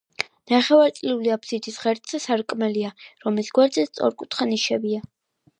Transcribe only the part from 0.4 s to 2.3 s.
ნახევარწრიული აფსიდის ღერძზე